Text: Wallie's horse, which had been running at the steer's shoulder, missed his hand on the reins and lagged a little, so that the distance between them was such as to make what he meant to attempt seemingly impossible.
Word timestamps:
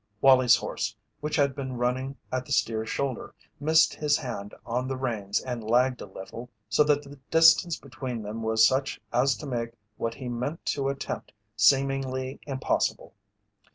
Wallie's 0.19 0.55
horse, 0.55 0.95
which 1.19 1.35
had 1.35 1.53
been 1.53 1.73
running 1.77 2.17
at 2.31 2.43
the 2.47 2.51
steer's 2.51 2.89
shoulder, 2.89 3.35
missed 3.59 3.93
his 3.93 4.17
hand 4.17 4.55
on 4.65 4.87
the 4.87 4.97
reins 4.97 5.39
and 5.41 5.63
lagged 5.63 6.01
a 6.01 6.07
little, 6.07 6.49
so 6.69 6.83
that 6.85 7.03
the 7.03 7.19
distance 7.29 7.77
between 7.77 8.23
them 8.23 8.41
was 8.41 8.67
such 8.67 8.99
as 9.13 9.35
to 9.35 9.45
make 9.45 9.73
what 9.97 10.15
he 10.15 10.27
meant 10.27 10.65
to 10.65 10.89
attempt 10.89 11.33
seemingly 11.55 12.39
impossible. 12.47 13.13